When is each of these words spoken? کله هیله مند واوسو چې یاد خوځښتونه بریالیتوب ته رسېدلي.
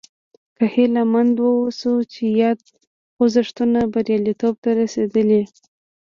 کله 0.55 0.67
هیله 0.75 1.03
مند 1.11 1.35
واوسو 1.41 1.91
چې 2.13 2.23
یاد 2.41 2.59
خوځښتونه 3.15 3.79
بریالیتوب 3.93 4.53
ته 4.63 4.69
رسېدلي. 4.79 5.41